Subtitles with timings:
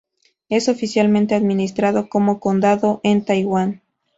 [0.49, 3.83] Es oficialmente administrado como condado de Taiwán.